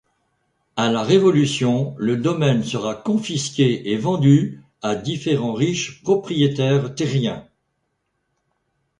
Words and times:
À 0.77 0.91
la 0.91 1.03
Révolution, 1.03 1.93
le 1.99 2.17
domaine 2.17 2.63
sera 2.63 2.95
confisqué 2.95 3.87
et 3.91 3.97
vendu 3.97 4.63
à 4.81 4.95
différents 4.95 5.53
riches 5.53 6.01
propriétaires 6.01 6.95
terriens. 6.95 7.47